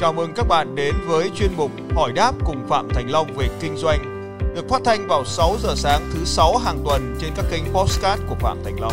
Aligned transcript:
Chào 0.00 0.12
mừng 0.12 0.30
các 0.36 0.46
bạn 0.48 0.66
đến 0.76 0.94
với 1.06 1.30
chuyên 1.34 1.50
mục 1.56 1.70
Hỏi 1.96 2.12
đáp 2.16 2.32
cùng 2.46 2.56
Phạm 2.68 2.88
Thành 2.94 3.10
Long 3.10 3.26
về 3.38 3.46
kinh 3.60 3.76
doanh, 3.76 3.98
được 4.54 4.68
phát 4.68 4.80
thanh 4.84 5.00
vào 5.08 5.24
6 5.24 5.48
giờ 5.58 5.68
sáng 5.76 6.00
thứ 6.12 6.24
6 6.24 6.56
hàng 6.64 6.76
tuần 6.84 7.00
trên 7.20 7.30
các 7.36 7.44
kênh 7.50 7.64
podcast 7.74 8.20
của 8.28 8.34
Phạm 8.34 8.56
Thành 8.64 8.80
Long. 8.80 8.92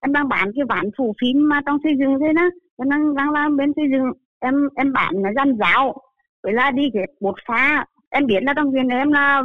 em 0.00 0.12
đang 0.12 0.28
bán 0.28 0.50
cái 0.56 0.64
bản 0.68 0.84
phủ 0.98 1.14
phím 1.20 1.48
mà 1.48 1.60
trong 1.66 1.78
xây 1.84 1.92
dựng 1.98 2.18
thế 2.20 2.32
đó. 2.32 2.50
Em 2.78 2.90
đang 2.90 3.14
đang 3.14 3.30
làm 3.30 3.56
bên 3.56 3.72
xây 3.76 3.84
dựng. 3.92 4.12
Em 4.40 4.54
em 4.76 4.92
bán 4.92 5.12
là 5.22 5.30
dân 5.36 5.58
giáo 5.58 5.94
với 6.42 6.52
là 6.52 6.70
đi 6.70 6.82
ghép 6.94 7.08
bột 7.20 7.34
phá. 7.46 7.84
em 8.10 8.26
biết 8.26 8.42
là 8.42 8.54
trong 8.56 8.70
huyện 8.70 8.88
em 8.88 9.12
là, 9.12 9.42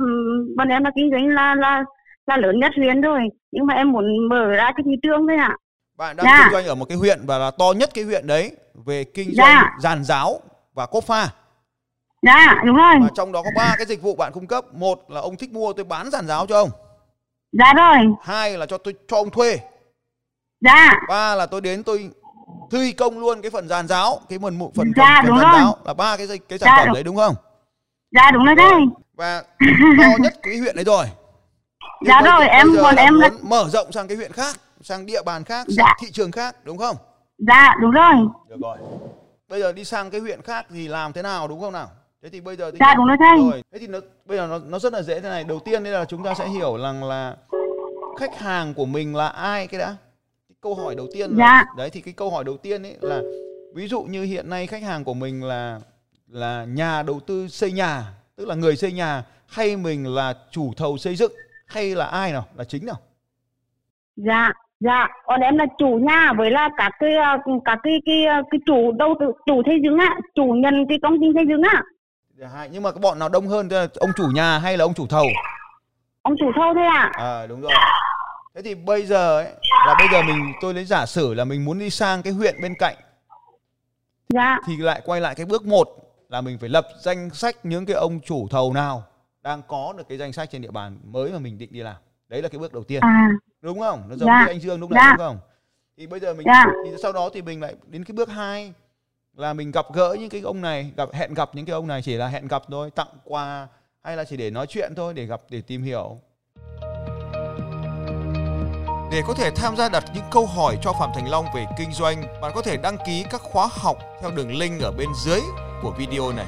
bọn 0.58 0.68
em 0.68 0.84
là 0.84 0.92
kinh 0.96 1.12
doanh 1.12 1.28
là 1.28 1.56
là 1.56 1.84
là 2.28 2.38
lớn 2.38 2.60
nhất 2.60 2.72
huyện 2.76 3.02
rồi 3.02 3.20
nhưng 3.52 3.66
mà 3.66 3.74
em 3.74 3.92
muốn 3.92 4.30
mở 4.30 4.46
ra 4.50 4.72
cái 4.76 4.84
thị 4.86 4.96
trường 5.04 5.28
thôi 5.28 5.38
ạ. 5.38 5.58
Bạn 5.98 6.16
đang 6.16 6.26
Dạ. 6.26 6.40
kinh 6.44 6.54
doanh 6.54 6.66
ở 6.66 6.76
một 6.76 6.86
cái 6.90 6.98
huyện 6.98 7.26
và 7.26 7.38
là 7.38 7.52
to 7.52 7.66
nhất 7.76 7.90
cái 7.94 8.04
huyện 8.04 8.28
đấy 8.28 8.52
về 8.86 9.04
kinh 9.04 9.28
doanh 9.36 9.48
Dạ. 9.56 9.72
giàn 9.80 10.04
giáo 10.04 10.40
và 10.74 10.86
cốp 10.86 11.04
pha. 11.04 11.30
dạ 12.22 12.62
đúng 12.66 12.76
rồi 12.76 12.96
Và 13.02 13.08
trong 13.16 13.32
đó 13.32 13.42
có 13.44 13.50
ba 13.56 13.76
cái 13.78 13.86
dịch 13.86 14.02
vụ 14.02 14.16
bạn 14.16 14.32
cung 14.34 14.48
cấp. 14.48 14.66
Một 14.74 15.00
là 15.12 15.22
ông 15.22 15.38
thích 15.38 15.52
mua 15.54 15.74
tôi 15.74 15.86
bán 15.86 16.12
giàn 16.12 16.28
giáo 16.28 16.46
cho 16.48 16.56
ông. 16.58 16.70
dạ 17.52 17.74
rồi 17.74 17.98
Hai 18.22 18.58
là 18.58 18.66
cho 18.66 18.78
tôi 18.78 18.94
cho 19.08 19.18
ông 19.18 19.30
thuê. 19.30 19.60
dạ 20.62 20.94
Ba 21.10 21.36
là 21.36 21.46
tôi 21.46 21.62
đến 21.62 21.84
tôi 21.84 22.10
thi 22.72 22.92
công 22.92 23.20
luôn 23.20 23.42
cái 23.42 23.52
phần 23.52 23.68
giàn 23.68 23.88
giáo, 23.88 24.20
cái 24.30 24.40
phần 24.42 24.58
mụ- 24.60 24.72
phần 24.76 24.92
Dạ, 24.96 25.20
phần 25.22 25.28
đúng 25.30 25.38
giàn 25.40 25.52
rồi. 25.52 25.62
giáo 25.62 25.78
là 25.86 25.94
ba 25.94 26.18
cái 26.18 26.28
cái 26.50 26.60
sản 26.60 26.68
Dạ, 26.72 26.76
phẩm 26.78 26.86
đúng. 26.88 26.94
đấy 26.94 27.04
đúng 27.04 27.16
không? 27.16 27.36
dạ 28.12 28.32
đúng 28.32 28.46
rồi 28.46 28.56
đấy 28.56 28.72
Và 29.14 29.44
to 29.98 30.08
nhất 30.20 30.34
cái 30.44 30.58
huyện 30.58 30.76
đấy 30.76 30.86
rồi. 30.86 31.06
Dạ 32.08 32.22
bây- 32.22 32.32
rồi, 32.32 32.48
em- 32.48 32.72
giờ 32.76 32.82
còn 32.84 32.96
là 32.96 33.02
em 33.04 33.20
là- 33.20 33.30
muốn 33.30 33.50
mở 33.50 33.70
rộng 33.70 33.92
sang 33.92 34.08
cái 34.08 34.18
huyện 34.18 34.32
khác, 34.32 34.56
sang 34.88 35.06
địa 35.06 35.24
bàn 35.26 35.44
khác, 35.44 35.66
sang 35.68 35.76
Dạ. 35.88 35.94
thị 36.02 36.08
trường 36.12 36.32
khác 36.32 36.56
đúng 36.64 36.78
không? 36.78 36.96
dạ 37.38 37.74
đúng 37.82 37.92
rồi 37.92 38.14
Được 38.50 38.56
rồi. 38.62 38.78
Bây 39.50 39.60
giờ 39.62 39.72
đi 39.74 39.84
sang 39.84 40.10
cái 40.10 40.22
huyện 40.22 40.42
khác 40.42 40.66
thì 40.70 40.88
làm 40.88 41.14
thế 41.14 41.22
nào 41.22 41.48
đúng 41.48 41.60
không 41.62 41.74
nào? 41.74 41.90
Thế 42.24 42.30
thì 42.30 42.42
bây 42.42 42.56
giờ 42.56 42.72
thì 42.72 42.78
Dạ, 42.80 42.94
đúng 42.98 43.06
rồi 43.08 43.18
thầy. 43.20 43.50
Rồi, 43.52 43.64
thế 43.72 43.80
thì 43.80 43.88
nó 43.88 44.00
bây 44.26 44.38
giờ 44.38 44.48
nó 44.48 44.60
nó 44.66 44.80
rất 44.80 44.94
là 44.94 45.02
dễ 45.02 45.20
thế 45.20 45.30
này. 45.30 45.44
Đầu 45.44 45.60
tiên 45.60 45.84
đây 45.84 45.94
là 45.94 46.06
chúng 46.06 46.24
ta 46.24 46.34
sẽ 46.34 46.48
hiểu 46.50 46.78
rằng 46.78 47.04
là 47.04 47.36
khách 48.20 48.40
hàng 48.40 48.74
của 48.74 48.86
mình 48.86 49.16
là 49.16 49.28
ai 49.28 49.68
cái 49.68 49.80
đã. 49.80 49.96
Cái 50.50 50.56
câu 50.62 50.76
hỏi 50.76 50.96
đầu 50.96 51.08
tiên 51.14 51.30
là 51.32 51.38
Dạ. 51.38 51.66
đấy 51.78 51.90
thì 51.90 52.02
cái 52.02 52.14
câu 52.14 52.30
hỏi 52.30 52.44
đầu 52.44 52.58
tiên 52.58 52.84
ấy 52.84 52.98
là 53.02 53.22
ví 53.76 53.88
dụ 53.88 54.02
như 54.02 54.24
hiện 54.24 54.50
nay 54.50 54.68
khách 54.68 54.84
hàng 54.84 55.04
của 55.04 55.14
mình 55.14 55.44
là 55.44 55.80
là 56.28 56.66
nhà 56.66 57.04
đầu 57.04 57.20
tư 57.20 57.48
xây 57.48 57.72
nhà, 57.72 58.14
tức 58.36 58.48
là 58.48 58.56
người 58.56 58.76
xây 58.76 58.92
nhà 58.92 59.24
hay 59.48 59.76
mình 59.78 60.08
là 60.16 60.34
chủ 60.52 60.74
thầu 60.78 60.98
xây 60.98 61.16
dựng 61.16 61.32
hay 61.68 61.96
là 61.96 62.06
ai 62.06 62.32
nào 62.32 62.46
là 62.56 62.64
chính 62.64 62.86
nào? 62.86 62.96
dạ 64.16 64.52
dạ 64.80 65.08
còn 65.26 65.40
em 65.42 65.58
là 65.58 65.66
chủ 65.78 65.88
nhà 66.02 66.34
với 66.38 66.52
là 66.52 66.70
các 66.78 66.92
cái 67.00 67.14
ờ, 67.16 67.38
các 67.66 67.80
cái 67.84 68.02
cái 68.06 68.26
ờ, 68.26 68.42
cái 68.52 68.60
chủ 68.66 68.92
đầu 68.92 69.16
tư 69.20 69.26
chủ 69.46 69.62
xây 69.66 69.80
dựng 69.84 69.98
á 69.98 70.16
chủ 70.36 70.46
nhận 70.46 70.86
cái 70.90 70.98
công 71.02 71.20
ty 71.22 71.26
xây 71.36 71.46
dựng 71.48 71.62
á 71.62 71.82
Dạ, 72.40 72.68
nhưng 72.72 72.84
mà 72.84 72.92
cái 72.92 73.00
bọn 73.02 73.20
nào 73.20 73.30
đông 73.30 73.48
hơn 73.48 73.68
là 73.72 73.88
ông 74.00 74.10
chủ 74.18 74.24
nhà 74.34 74.60
hay 74.60 74.78
là 74.78 74.86
ông 74.86 74.94
chủ 74.94 75.08
thầu? 75.08 75.26
ông 76.22 76.36
chủ 76.40 76.52
thâu 76.56 76.74
thôi 76.74 76.86
ạ 76.88 77.12
À 77.14 77.48
đúng 77.48 77.62
rồi. 77.62 77.72
Thế 78.56 78.62
thì 78.62 78.76
bây 78.76 79.06
giờ 79.06 79.38
ấy 79.38 79.48
là 79.88 79.96
bây 80.00 80.08
giờ 80.12 80.22
mình 80.22 80.54
tôi 80.62 80.74
lấy 80.74 80.86
giả 80.86 81.06
sử 81.06 81.34
là 81.34 81.46
mình 81.46 81.66
muốn 81.66 81.80
đi 81.80 81.90
sang 81.90 82.22
cái 82.22 82.34
huyện 82.34 82.56
bên 82.62 82.74
cạnh 82.80 82.96
dạ 84.30 84.58
thì 84.68 84.78
lại 84.78 85.02
quay 85.06 85.22
lại 85.22 85.36
cái 85.36 85.46
bước 85.46 85.66
một 85.66 85.88
là 86.30 86.42
mình 86.42 86.58
phải 86.60 86.70
lập 86.70 86.88
danh 87.02 87.30
sách 87.30 87.56
những 87.64 87.86
cái 87.86 87.96
ông 87.96 88.20
chủ 88.26 88.48
thầu 88.52 88.74
nào 88.74 89.04
đang 89.44 89.62
có 89.68 89.94
được 89.98 90.04
cái 90.10 90.18
danh 90.18 90.34
sách 90.34 90.50
trên 90.52 90.62
địa 90.62 90.72
bàn 90.72 90.98
mới 91.04 91.32
mà 91.32 91.40
mình 91.40 91.58
định 91.58 91.70
đi 91.74 91.80
làm. 91.80 91.96
Đấy 92.30 92.42
là 92.42 92.50
cái 92.50 92.60
bước 92.60 92.74
đầu 92.74 92.84
tiên. 92.84 93.00
à 93.04 93.30
Đúng 93.62 93.80
không? 93.80 94.04
Nó 94.10 94.16
giống 94.16 94.28
Dạ. 94.28 94.42
như 94.46 94.48
anh 94.52 94.60
Dương 94.62 94.80
lúc 94.80 94.92
nãy 94.92 95.04
Dạ. 95.06 95.16
đúng 95.18 95.28
không? 95.28 95.38
Thì 95.98 96.08
bây 96.08 96.20
giờ 96.20 96.34
mình 96.34 96.46
Dạ. 96.46 96.66
thì 96.86 96.92
sau 97.04 97.14
đó 97.14 97.30
thì 97.34 97.42
mình 97.42 97.62
lại 97.62 97.76
đến 97.88 98.04
cái 98.04 98.14
bước 98.14 98.30
2 98.30 98.74
là 99.34 99.54
mình 99.54 99.72
gặp 99.72 99.86
gỡ 99.94 100.16
những 100.20 100.30
cái 100.30 100.42
ông 100.42 100.62
này, 100.62 100.92
gặp 100.98 101.10
hẹn 101.14 101.34
gặp 101.34 101.50
những 101.54 101.66
cái 101.66 101.74
ông 101.74 101.88
này 101.88 102.02
chỉ 102.02 102.16
là 102.16 102.28
hẹn 102.28 102.48
gặp 102.48 102.62
thôi, 102.68 102.92
tặng 102.96 103.08
quà 103.24 103.68
hay 104.04 104.18
là 104.18 104.24
chỉ 104.24 104.38
để 104.38 104.50
nói 104.50 104.68
chuyện 104.68 104.94
thôi 104.96 105.14
để 105.14 105.26
gặp 105.26 105.42
để 105.50 105.62
tìm 105.62 105.84
hiểu. 105.84 106.18
Để 109.12 109.22
có 109.28 109.34
thể 109.34 109.52
tham 109.56 109.76
gia 109.76 109.90
đặt 109.90 110.04
những 110.14 110.24
câu 110.32 110.46
hỏi 110.46 110.78
cho 110.82 110.94
Phạm 111.00 111.10
Thành 111.16 111.30
Long 111.30 111.46
về 111.56 111.66
kinh 111.78 111.92
doanh, 111.92 112.24
bạn 112.42 112.52
có 112.56 112.62
thể 112.62 112.78
đăng 112.78 112.98
ký 113.06 113.26
các 113.32 113.42
khóa 113.42 113.68
học 113.72 113.98
theo 114.22 114.32
đường 114.32 114.58
link 114.58 114.82
ở 114.82 114.92
bên 114.92 115.08
dưới 115.26 115.40
của 115.82 115.92
video 115.98 116.32
này. 116.34 116.46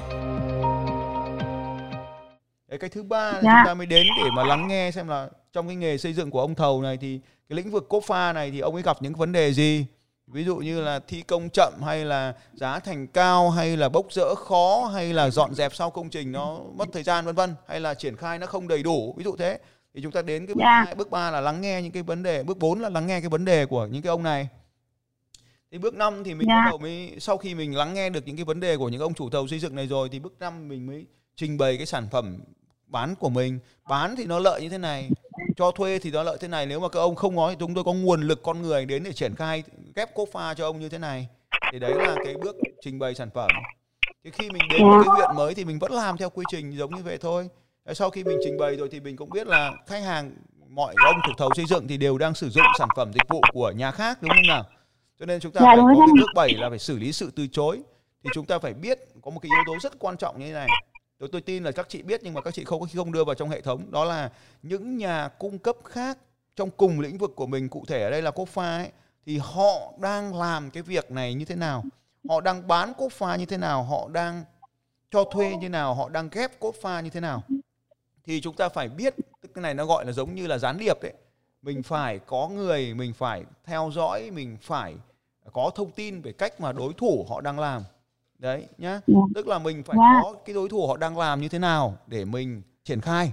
Đấy, 2.70 2.80
cái 2.80 2.90
thứ 2.90 3.04
ba 3.04 3.32
là 3.32 3.42
Dạ. 3.44 3.62
chúng 3.64 3.68
ta 3.68 3.74
mới 3.74 3.86
đến 3.86 4.08
để 4.24 4.30
mà 4.36 4.44
lắng 4.44 4.68
nghe 4.68 4.92
xem 4.92 5.08
là 5.08 5.30
trong 5.54 5.68
cái 5.68 5.76
nghề 5.76 5.98
xây 5.98 6.14
dựng 6.14 6.32
của 6.32 6.42
ông 6.42 6.56
thầu 6.56 6.82
này 6.82 6.98
thì 6.98 7.20
cái 7.50 7.56
lĩnh 7.58 7.72
vực 7.72 7.90
cốp 7.90 8.04
pha 8.04 8.34
này 8.34 8.52
thì 8.52 8.60
ông 8.60 8.74
ấy 8.74 8.84
gặp 8.84 9.02
những 9.02 9.14
vấn 9.14 9.32
đề 9.32 9.54
gì? 9.54 9.86
Ví 10.28 10.44
dụ 10.44 10.56
như 10.58 10.82
là 10.82 11.00
thi 11.08 11.22
công 11.22 11.50
chậm 11.54 11.74
hay 11.86 12.06
là 12.06 12.34
giá 12.54 12.80
thành 12.80 13.08
cao 13.08 13.50
hay 13.50 13.78
là 13.78 13.90
bốc 13.90 14.06
rỡ 14.14 14.36
khó 14.36 14.92
hay 14.94 15.14
là 15.14 15.30
dọn 15.30 15.54
dẹp 15.56 15.76
sau 15.76 15.90
công 15.90 16.10
trình 16.10 16.32
nó 16.32 16.60
mất 16.76 16.86
thời 16.94 17.04
gian 17.04 17.26
vân 17.26 17.36
vân 17.36 17.56
hay 17.68 17.80
là 17.80 17.94
triển 17.94 18.16
khai 18.16 18.40
nó 18.40 18.48
không 18.48 18.68
đầy 18.68 18.84
đủ 18.84 19.14
ví 19.18 19.24
dụ 19.24 19.36
thế 19.36 19.60
thì 19.94 20.02
chúng 20.02 20.12
ta 20.12 20.22
đến 20.22 20.46
cái 20.48 20.56
bước 20.56 20.62
Dạ. 20.64 20.84
hai, 20.86 20.96
bước 20.96 21.12
3 21.12 21.32
là 21.32 21.42
lắng 21.42 21.62
nghe 21.62 21.82
những 21.82 21.92
cái 21.92 22.04
vấn 22.04 22.24
đề 22.24 22.44
bước 22.44 22.58
4 22.58 22.80
là 22.80 22.90
lắng 22.90 23.08
nghe 23.08 23.20
cái 23.20 23.30
vấn 23.30 23.46
đề 23.46 23.66
của 23.66 23.86
những 23.86 24.02
cái 24.02 24.10
ông 24.10 24.24
này 24.24 24.48
thì 25.72 25.78
bước 25.78 25.94
5 25.94 26.24
thì 26.24 26.34
mình 26.34 26.48
Dạ. 26.48 26.56
bắt 26.56 26.70
đầu 26.70 26.78
mới 26.78 27.16
sau 27.20 27.38
khi 27.38 27.56
mình 27.56 27.76
lắng 27.78 27.94
nghe 27.94 28.10
được 28.10 28.28
những 28.28 28.36
cái 28.36 28.46
vấn 28.46 28.60
đề 28.60 28.78
của 28.78 28.90
những 28.90 29.02
ông 29.02 29.14
chủ 29.14 29.30
thầu 29.30 29.48
xây 29.48 29.60
dựng 29.60 29.76
này 29.76 29.88
rồi 29.88 30.10
thì 30.12 30.20
bước 30.20 30.34
5 30.40 30.68
mình 30.68 30.88
mới 30.88 31.06
trình 31.40 31.58
bày 31.58 31.78
cái 31.78 31.86
sản 31.86 32.08
phẩm 32.12 32.38
bán 32.88 33.16
của 33.16 33.30
mình. 33.30 33.60
Bán 33.90 34.16
thì 34.16 34.26
nó 34.26 34.40
lợi 34.40 34.62
như 34.62 34.70
thế 34.70 34.78
này 34.78 35.10
cho 35.56 35.72
thuê 35.72 36.00
thì 36.00 36.12
nó 36.12 36.24
lợi 36.24 36.38
thế 36.42 36.48
này. 36.48 36.66
Nếu 36.66 36.80
mà 36.80 36.90
các 36.90 37.00
ông 37.00 37.16
không 37.16 37.36
nói 37.36 37.52
thì 37.52 37.58
chúng 37.60 37.74
tôi 37.74 37.84
có 37.84 37.94
nguồn 37.94 38.22
lực 38.22 38.44
con 38.44 38.62
người 38.62 38.86
đến 38.86 39.04
để 39.04 39.14
triển 39.14 39.36
khai 39.36 39.64
ghép 39.96 40.16
cốp 40.16 40.30
pha 40.34 40.54
cho 40.54 40.66
ông 40.66 40.80
như 40.80 40.90
thế 40.90 40.98
này. 40.98 41.28
Thì 41.72 41.80
đấy 41.80 41.94
là 41.96 42.16
cái 42.26 42.36
bước 42.44 42.56
trình 42.82 43.00
bày 43.00 43.16
sản 43.16 43.30
phẩm. 43.34 43.50
Thì 44.24 44.32
khi 44.32 44.50
mình 44.50 44.62
đến 44.70 44.82
một 44.84 45.02
cái 45.06 45.16
huyện 45.16 45.36
mới 45.36 45.54
thì 45.54 45.66
mình 45.66 45.80
vẫn 45.80 45.92
làm 45.92 46.18
theo 46.18 46.30
quy 46.30 46.44
trình 46.52 46.78
giống 46.78 46.96
như 46.96 47.04
vậy 47.04 47.18
thôi. 47.22 47.50
Sau 47.94 48.10
khi 48.10 48.24
mình 48.24 48.38
trình 48.44 48.58
bày 48.58 48.76
rồi 48.76 48.90
thì 48.92 49.00
mình 49.00 49.16
cũng 49.16 49.30
biết 49.30 49.48
là 49.48 49.72
khách 49.88 50.04
hàng 50.04 50.32
mọi 50.70 50.94
ông 51.06 51.16
chủ 51.28 51.32
thầu 51.38 51.50
xây 51.56 51.66
dựng 51.70 51.88
thì 51.88 51.98
đều 51.98 52.18
đang 52.18 52.36
sử 52.36 52.50
dụng 52.50 52.66
sản 52.80 52.90
phẩm 52.96 53.12
dịch 53.14 53.28
vụ 53.30 53.42
của 53.54 53.72
nhà 53.72 53.92
khác 53.92 54.22
đúng 54.22 54.30
không 54.30 54.48
nào? 54.48 54.64
Cho 55.20 55.26
nên 55.26 55.40
chúng 55.40 55.52
ta 55.52 55.62
Dạ, 55.62 55.68
phải 55.68 55.78
có 55.78 56.06
cái 56.06 56.14
bước 56.20 56.30
7 56.36 56.54
là 56.54 56.70
phải 56.70 56.80
xử 56.80 57.00
lý 57.00 57.12
sự 57.12 57.32
từ 57.36 57.48
chối. 57.48 57.80
Thì 58.24 58.30
chúng 58.34 58.46
ta 58.46 58.60
phải 58.60 58.74
biết 58.74 59.00
có 59.22 59.32
một 59.32 59.40
cái 59.40 59.50
yếu 59.56 59.64
tố 59.68 59.80
rất 59.82 60.00
quan 60.00 60.18
trọng 60.18 60.40
như 60.40 60.46
thế 60.46 60.54
này 60.54 60.68
tôi 61.20 61.30
tôi 61.32 61.42
tin 61.42 61.64
là 61.64 61.72
các 61.72 61.90
chị 61.90 62.02
biết 62.02 62.22
nhưng 62.24 62.34
mà 62.34 62.42
các 62.42 62.54
chị 62.54 62.64
không 62.64 62.82
có 62.82 62.88
không 62.96 63.12
đưa 63.12 63.24
vào 63.24 63.36
trong 63.36 63.50
hệ 63.50 63.62
thống. 63.62 63.92
Đó 63.92 64.06
là 64.06 64.32
những 64.64 64.98
nhà 64.98 65.28
cung 65.28 65.60
cấp 65.60 65.76
khác 65.86 66.18
trong 66.56 66.70
cùng 66.72 67.00
lĩnh 67.00 67.18
vực 67.18 67.32
của 67.36 67.48
mình, 67.48 67.70
cụ 67.70 67.86
thể 67.88 68.04
ở 68.04 68.10
đây 68.10 68.22
là 68.22 68.32
cốt 68.32 68.50
pha 68.50 68.78
ấy, 68.78 68.92
thì 69.26 69.38
họ 69.38 69.94
đang 69.98 70.40
làm 70.40 70.72
cái 70.72 70.84
việc 70.84 71.12
này 71.12 71.34
như 71.34 71.46
thế 71.46 71.56
nào? 71.56 71.84
Họ 72.30 72.42
đang 72.42 72.68
bán 72.68 72.94
cốt 72.98 73.12
pha 73.12 73.36
như 73.36 73.46
thế 73.46 73.58
nào? 73.58 73.84
Họ 73.84 74.10
đang 74.12 74.44
cho 75.12 75.24
thuê 75.24 75.56
như 75.56 75.70
nào? 75.70 75.96
Họ 75.96 76.10
đang 76.10 76.30
ghép 76.30 76.60
cốt 76.60 76.76
pha 76.82 77.02
như 77.02 77.10
thế 77.10 77.20
nào? 77.20 77.44
Thì 78.24 78.42
chúng 78.42 78.56
ta 78.56 78.70
phải 78.70 78.90
biết, 78.90 79.16
tức 79.42 79.52
cái 79.54 79.62
này 79.62 79.74
nó 79.74 79.86
gọi 79.86 80.06
là 80.06 80.12
giống 80.12 80.36
như 80.36 80.48
là 80.48 80.58
gián 80.58 80.78
điệp 80.78 81.02
đấy 81.02 81.14
mình 81.62 81.84
phải 81.84 82.20
có 82.20 82.48
người, 82.48 82.94
mình 82.94 83.14
phải 83.14 83.44
theo 83.64 83.92
dõi, 83.94 84.32
mình 84.32 84.58
phải 84.62 84.96
có 85.54 85.72
thông 85.76 85.92
tin 85.92 86.22
về 86.22 86.32
cách 86.32 86.62
mà 86.62 86.72
đối 86.72 86.94
thủ 86.94 87.26
họ 87.30 87.42
đang 87.42 87.60
làm 87.60 87.84
đấy 88.40 88.66
nhá. 88.78 89.02
Dạ. 89.08 89.20
tức 89.36 89.48
là 89.48 89.60
mình 89.60 89.84
phải 89.84 89.98
Dạ. 90.00 90.20
có 90.24 90.34
cái 90.46 90.54
đối 90.54 90.70
thủ 90.70 90.88
họ 90.88 90.98
đang 90.98 91.18
làm 91.18 91.42
như 91.42 91.50
thế 91.50 91.60
nào 91.60 91.98
để 92.08 92.26
mình 92.26 92.62
triển 92.84 93.02
khai. 93.02 93.32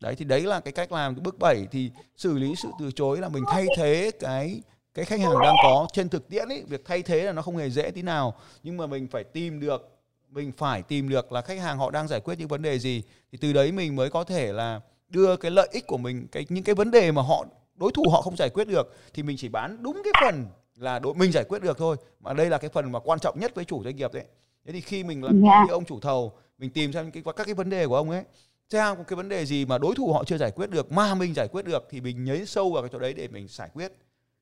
Đấy 0.00 0.14
thì 0.14 0.24
đấy 0.24 0.40
là 0.42 0.60
cái 0.60 0.72
cách 0.72 0.92
làm. 0.92 1.14
Cái 1.14 1.20
bước 1.20 1.38
7 1.38 1.66
thì 1.70 1.90
xử 2.16 2.38
lý 2.38 2.54
sự 2.62 2.68
từ 2.80 2.90
chối 2.92 3.18
là 3.18 3.28
mình 3.28 3.44
thay 3.52 3.66
thế 3.76 4.10
cái 4.20 4.62
cái 4.94 5.04
khách 5.04 5.20
hàng 5.20 5.38
đang 5.42 5.54
có. 5.62 5.86
Trên 5.92 6.08
thực 6.08 6.28
tiễn 6.28 6.48
ấy 6.48 6.64
việc 6.68 6.84
thay 6.84 7.02
thế 7.02 7.22
là 7.22 7.32
nó 7.32 7.42
không 7.42 7.56
hề 7.56 7.70
dễ 7.70 7.90
tí 7.90 8.02
nào. 8.02 8.34
Nhưng 8.62 8.76
mà 8.76 8.86
mình 8.86 9.08
phải 9.08 9.24
tìm 9.24 9.60
được 9.60 9.94
mình 10.30 10.52
phải 10.52 10.82
tìm 10.82 11.08
được 11.08 11.32
là 11.32 11.40
khách 11.40 11.58
hàng 11.60 11.78
họ 11.78 11.90
đang 11.90 12.08
giải 12.08 12.20
quyết 12.20 12.38
những 12.38 12.48
vấn 12.48 12.62
đề 12.62 12.78
gì. 12.78 13.02
Thì 13.32 13.38
từ 13.40 13.52
đấy 13.52 13.72
mình 13.72 13.96
mới 13.96 14.10
có 14.10 14.24
thể 14.24 14.52
là 14.52 14.80
đưa 15.08 15.36
cái 15.36 15.50
lợi 15.50 15.68
ích 15.72 15.86
của 15.86 15.98
mình 15.98 16.26
cái 16.32 16.46
những 16.48 16.64
cái 16.64 16.74
vấn 16.74 16.90
đề 16.90 17.12
mà 17.12 17.22
họ 17.22 17.44
đối 17.74 17.92
thủ 17.92 18.02
họ 18.12 18.22
không 18.22 18.36
giải 18.36 18.50
quyết 18.50 18.68
được 18.68 18.96
thì 19.14 19.22
mình 19.22 19.36
chỉ 19.36 19.48
bán 19.48 19.82
đúng 19.82 20.02
cái 20.04 20.12
phần 20.22 20.46
là 20.76 20.98
đối 20.98 21.14
mình 21.14 21.32
giải 21.32 21.44
quyết 21.44 21.62
được 21.62 21.78
thôi. 21.78 21.96
Mà 22.20 22.32
đây 22.32 22.50
là 22.50 22.58
cái 22.58 22.70
phần 22.70 22.92
mà 22.92 22.98
quan 22.98 23.18
trọng 23.18 23.40
nhất 23.40 23.54
với 23.54 23.64
chủ 23.64 23.84
doanh 23.84 23.96
nghiệp 23.96 24.12
đấy 24.12 24.24
thế 24.66 24.72
thì 24.72 24.80
khi 24.80 25.04
mình 25.04 25.24
là 25.24 25.30
Dạ. 25.44 25.64
như 25.66 25.72
ông 25.72 25.84
chủ 25.84 26.00
thầu 26.00 26.32
mình 26.58 26.70
tìm 26.70 26.92
xem 26.92 27.10
cái 27.10 27.22
các 27.36 27.44
cái 27.46 27.54
vấn 27.54 27.70
đề 27.70 27.86
của 27.86 27.96
ông 27.96 28.10
ấy 28.10 28.22
xem 28.70 28.96
có 28.96 29.02
cái 29.02 29.16
vấn 29.16 29.28
đề 29.28 29.46
gì 29.46 29.64
mà 29.64 29.78
đối 29.78 29.94
thủ 29.94 30.12
họ 30.12 30.24
chưa 30.24 30.38
giải 30.38 30.50
quyết 30.50 30.70
được 30.70 30.92
mà 30.92 31.14
mình 31.14 31.34
giải 31.34 31.48
quyết 31.48 31.64
được 31.64 31.86
thì 31.90 32.00
mình 32.00 32.24
nhấy 32.24 32.46
sâu 32.46 32.70
vào 32.72 32.82
cái 32.82 32.90
chỗ 32.92 32.98
đấy 32.98 33.14
để 33.14 33.28
mình 33.28 33.46
giải 33.48 33.70
quyết. 33.74 33.92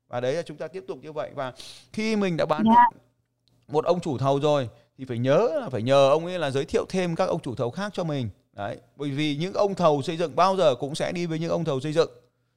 Và 0.09 0.21
đấy 0.21 0.35
là 0.35 0.43
chúng 0.43 0.57
ta 0.57 0.69
tiếp 0.69 0.85
tục 0.89 0.99
như 1.03 1.13
vậy. 1.13 1.31
Và 1.35 1.53
khi 1.93 2.17
mình 2.17 2.37
đã 2.37 2.47
bán 2.47 2.65
Dạ. 2.67 2.85
được 2.93 2.99
một 3.69 3.85
ông 3.85 4.01
chủ 4.01 4.19
thầu 4.19 4.41
rồi 4.41 4.69
thì 4.99 5.05
phải 5.05 5.19
nhớ 5.19 5.49
là 5.61 5.69
phải 5.69 5.83
nhờ 5.83 6.09
ông 6.11 6.27
ấy 6.27 6.39
là 6.39 6.51
giới 6.51 6.65
thiệu 6.65 6.85
thêm 6.89 7.15
các 7.17 7.29
ông 7.29 7.41
chủ 7.43 7.55
thầu 7.55 7.71
khác 7.71 7.93
cho 7.95 8.05
mình. 8.05 8.29
Đấy 8.53 8.77
bởi 8.97 9.11
vì 9.11 9.37
những 9.37 9.53
ông 9.53 9.75
thầu 9.75 10.03
xây 10.03 10.17
dựng 10.17 10.37
bao 10.37 10.57
giờ 10.57 10.75
cũng 10.75 10.95
sẽ 10.95 11.13
đi 11.13 11.27
với 11.27 11.39
những 11.39 11.51
ông 11.51 11.65
thầu 11.65 11.81
xây 11.81 11.93
dựng. 11.93 12.11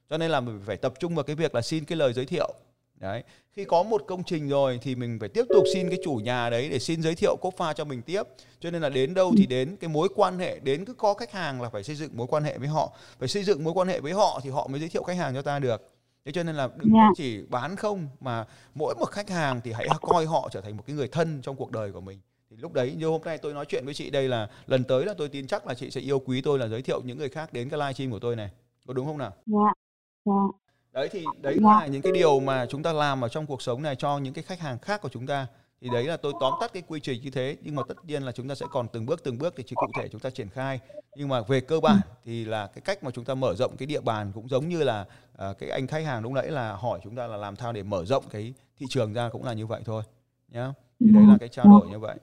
Cho 0.09 0.17
nên 0.17 0.31
là 0.31 0.39
mình 0.39 0.61
phải 0.65 0.77
tập 0.77 0.93
trung 0.99 1.15
vào 1.15 1.23
cái 1.23 1.35
việc 1.35 1.55
là 1.55 1.61
xin 1.61 1.85
cái 1.85 1.95
lời 1.97 2.13
giới 2.13 2.25
thiệu 2.25 2.53
đấy 2.99 3.23
khi 3.51 3.65
có 3.65 3.83
một 3.83 4.03
công 4.07 4.23
trình 4.23 4.49
rồi 4.49 4.79
thì 4.81 4.95
mình 4.95 5.19
phải 5.19 5.29
tiếp 5.29 5.45
tục 5.49 5.63
xin 5.73 5.89
cái 5.89 5.99
chủ 6.03 6.13
nhà 6.23 6.49
đấy 6.49 6.69
để 6.69 6.79
xin 6.79 7.01
giới 7.01 7.15
thiệu 7.15 7.35
cốp 7.41 7.57
pha 7.57 7.73
cho 7.73 7.85
mình 7.85 8.01
tiếp 8.01 8.23
cho 8.59 8.71
nên 8.71 8.81
là 8.81 8.89
đến 8.89 9.13
đâu 9.13 9.33
thì 9.37 9.45
đến 9.45 9.75
cái 9.79 9.89
mối 9.89 10.09
quan 10.15 10.39
hệ 10.39 10.59
đến 10.59 10.85
cứ 10.85 10.93
có 10.93 11.13
khách 11.13 11.31
hàng 11.31 11.61
là 11.61 11.69
phải 11.69 11.83
xây 11.83 11.95
dựng 11.95 12.17
mối 12.17 12.27
quan 12.27 12.43
hệ 12.43 12.57
với 12.57 12.67
họ 12.67 12.93
phải 13.19 13.27
xây 13.27 13.43
dựng 13.43 13.63
mối 13.63 13.73
quan 13.73 13.87
hệ 13.87 13.99
với 13.99 14.13
họ 14.13 14.39
thì 14.43 14.49
họ 14.49 14.67
mới 14.67 14.79
giới 14.79 14.89
thiệu 14.89 15.03
khách 15.03 15.17
hàng 15.17 15.33
cho 15.33 15.41
ta 15.41 15.59
được 15.59 15.91
thế 16.25 16.31
cho 16.31 16.43
nên 16.43 16.55
là 16.55 16.69
đừng 16.77 16.93
yeah. 16.93 17.09
Dạ. 17.09 17.13
chỉ 17.17 17.43
bán 17.49 17.75
không 17.75 18.07
mà 18.19 18.45
mỗi 18.75 18.95
một 18.95 19.05
khách 19.05 19.29
hàng 19.29 19.61
thì 19.63 19.71
hãy 19.71 19.87
coi 20.01 20.25
họ 20.25 20.49
trở 20.51 20.61
thành 20.61 20.77
một 20.77 20.83
cái 20.87 20.95
người 20.95 21.07
thân 21.07 21.41
trong 21.41 21.55
cuộc 21.55 21.71
đời 21.71 21.91
của 21.91 22.01
mình 22.01 22.19
thì 22.49 22.57
lúc 22.57 22.73
đấy 22.73 22.95
như 22.97 23.07
hôm 23.07 23.21
nay 23.25 23.37
tôi 23.37 23.53
nói 23.53 23.65
chuyện 23.65 23.85
với 23.85 23.93
chị 23.93 24.09
đây 24.09 24.27
là 24.27 24.49
lần 24.67 24.83
tới 24.83 25.05
là 25.05 25.13
tôi 25.17 25.29
tin 25.29 25.47
chắc 25.47 25.67
là 25.67 25.73
chị 25.73 25.91
sẽ 25.91 26.01
yêu 26.01 26.19
quý 26.19 26.41
tôi 26.41 26.59
là 26.59 26.67
giới 26.67 26.81
thiệu 26.81 27.01
những 27.05 27.17
người 27.17 27.29
khác 27.29 27.53
đến 27.53 27.69
cái 27.69 27.79
livestream 27.79 28.11
của 28.11 28.19
tôi 28.19 28.35
này 28.35 28.49
có 28.87 28.93
đúng 28.93 29.05
không 29.05 29.17
nào? 29.17 29.31
Dạ. 29.45 29.57
Yeah. 29.57 29.77
Dạ. 30.25 30.31
Yeah. 30.31 30.68
Đấy 30.93 31.09
thì 31.11 31.25
đấy 31.41 31.57
là 31.61 31.87
những 31.87 32.01
cái 32.01 32.11
điều 32.11 32.39
mà 32.39 32.65
chúng 32.65 32.83
ta 32.83 32.93
làm 32.93 33.23
ở 33.23 33.29
trong 33.29 33.45
cuộc 33.45 33.61
sống 33.61 33.81
này 33.81 33.95
cho 33.95 34.17
những 34.17 34.33
cái 34.33 34.43
khách 34.43 34.59
hàng 34.59 34.79
khác 34.79 35.01
của 35.01 35.09
chúng 35.09 35.27
ta. 35.27 35.47
Thì 35.81 35.89
đấy 35.93 36.03
là 36.03 36.17
tôi 36.17 36.33
tóm 36.39 36.53
tắt 36.59 36.73
cái 36.73 36.83
quy 36.87 36.99
trình 36.99 37.21
như 37.23 37.29
thế 37.29 37.57
nhưng 37.61 37.75
mà 37.75 37.83
tất 37.87 37.95
nhiên 38.05 38.23
là 38.23 38.31
chúng 38.31 38.47
ta 38.47 38.55
sẽ 38.55 38.65
còn 38.71 38.87
từng 38.87 39.05
bước 39.05 39.23
từng 39.23 39.37
bước 39.37 39.53
thì 39.57 39.63
chỉ 39.67 39.75
cụ 39.75 39.87
thể 39.99 40.07
chúng 40.07 40.21
ta 40.21 40.29
triển 40.29 40.49
khai. 40.49 40.79
Nhưng 41.15 41.27
mà 41.29 41.41
về 41.41 41.61
cơ 41.61 41.79
bản 41.79 41.99
thì 42.25 42.45
là 42.45 42.67
cái 42.67 42.81
cách 42.81 43.03
mà 43.03 43.11
chúng 43.11 43.25
ta 43.25 43.35
mở 43.35 43.55
rộng 43.55 43.77
cái 43.77 43.85
địa 43.85 44.01
bàn 44.01 44.31
cũng 44.35 44.49
giống 44.49 44.69
như 44.69 44.83
là 44.83 45.05
uh, 45.49 45.57
cái 45.59 45.69
anh 45.69 45.87
khách 45.87 46.05
hàng 46.05 46.23
lúc 46.23 46.31
nãy 46.31 46.47
là 46.47 46.73
hỏi 46.73 46.99
chúng 47.03 47.15
ta 47.15 47.27
là 47.27 47.37
làm 47.37 47.55
sao 47.55 47.73
để 47.73 47.83
mở 47.83 48.05
rộng 48.05 48.23
cái 48.29 48.53
thị 48.79 48.85
trường 48.89 49.13
ra 49.13 49.29
cũng 49.29 49.43
là 49.43 49.53
như 49.53 49.65
vậy 49.65 49.81
thôi 49.85 50.03
nhá. 50.47 50.73
Thì 50.99 51.07
đấy 51.13 51.23
là 51.27 51.37
cái 51.39 51.49
trao 51.49 51.65
đổi 51.65 51.87
như 51.89 51.99
vậy. 51.99 52.15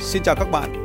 Xin 0.00 0.22
chào 0.22 0.34
các 0.38 0.48
bạn 0.52 0.84